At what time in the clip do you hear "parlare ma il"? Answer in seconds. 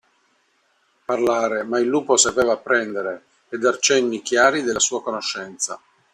1.05-1.85